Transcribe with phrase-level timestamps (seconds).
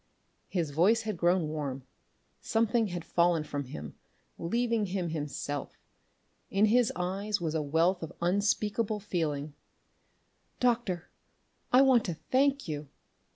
[0.49, 1.83] His voice had grown warm.
[2.39, 3.93] Something had fallen from him
[4.39, 5.77] leaving him himself.
[6.49, 9.53] In his eyes was a wealth of unspeakable feeling.
[10.59, 11.11] "Doctor,
[11.71, 12.87] I want to thank you!"